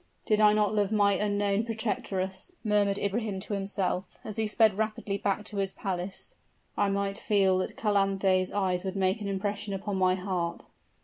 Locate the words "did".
0.25-0.41